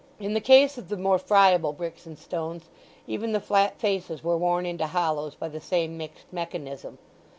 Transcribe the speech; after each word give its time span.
In 0.19 0.33
the 0.33 0.41
case 0.41 0.79
of 0.79 0.89
the 0.89 0.97
more 0.97 1.19
friable 1.19 1.73
bricks 1.73 2.07
and 2.07 2.17
stones 2.17 2.63
even 3.05 3.33
the 3.33 3.39
flat 3.39 3.77
faces 3.77 4.23
were 4.23 4.35
worn 4.35 4.65
into 4.65 4.87
hollows 4.87 5.35
by 5.35 5.47
the 5.49 5.61
same 5.61 5.95
mixed 5.95 6.25
mechanism. 6.31 6.97